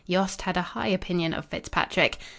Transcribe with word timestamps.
'"Yost 0.17 0.41
had 0.41 0.57
a 0.57 0.63
high 0.73 0.87
opinion 0.87 1.31
of 1.31 1.45
Fitzpatrick. 1.45 2.17